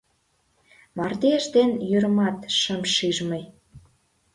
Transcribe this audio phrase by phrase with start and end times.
[0.97, 3.43] Мардеж ден йÿрымат шым шиж мый–